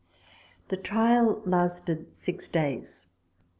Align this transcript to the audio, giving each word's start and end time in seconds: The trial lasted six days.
The 0.69 0.77
trial 0.77 1.43
lasted 1.45 2.07
six 2.15 2.47
days. 2.47 3.05